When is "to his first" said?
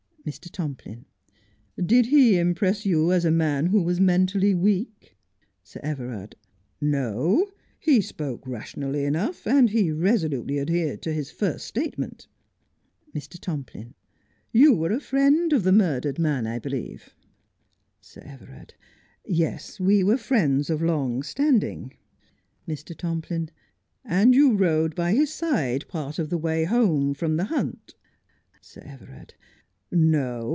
11.01-11.65